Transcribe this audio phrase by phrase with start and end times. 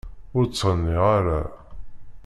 [0.37, 1.39] Ur ttɣenniɣ ara.